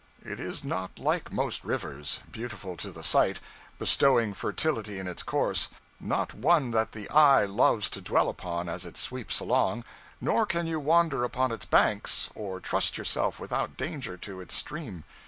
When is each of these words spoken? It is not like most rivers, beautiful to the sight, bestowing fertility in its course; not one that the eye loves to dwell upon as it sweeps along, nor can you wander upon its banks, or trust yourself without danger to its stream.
It 0.25 0.39
is 0.39 0.63
not 0.63 0.97
like 0.97 1.31
most 1.31 1.63
rivers, 1.63 2.21
beautiful 2.31 2.75
to 2.75 2.89
the 2.91 3.03
sight, 3.03 3.39
bestowing 3.77 4.33
fertility 4.33 4.97
in 4.97 5.07
its 5.07 5.21
course; 5.21 5.69
not 5.99 6.33
one 6.33 6.71
that 6.71 6.93
the 6.93 7.07
eye 7.11 7.45
loves 7.45 7.87
to 7.91 8.01
dwell 8.01 8.27
upon 8.27 8.67
as 8.67 8.83
it 8.83 8.97
sweeps 8.97 9.39
along, 9.39 9.83
nor 10.19 10.47
can 10.47 10.65
you 10.65 10.79
wander 10.79 11.23
upon 11.23 11.51
its 11.51 11.65
banks, 11.65 12.31
or 12.33 12.59
trust 12.59 12.97
yourself 12.97 13.39
without 13.39 13.77
danger 13.77 14.17
to 14.17 14.41
its 14.41 14.55
stream. 14.55 15.03